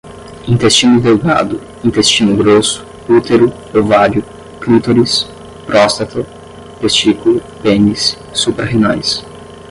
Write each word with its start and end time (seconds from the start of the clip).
intestino 0.47 0.99
delgado, 0.99 1.61
intestino 1.83 2.35
grosso, 2.35 2.83
útero, 3.07 3.53
ovário, 3.71 4.23
clítoris, 4.59 5.27
próstata, 5.67 6.23
testículo, 6.81 7.39
pênis, 7.61 8.17
suprarrenais 8.33 9.23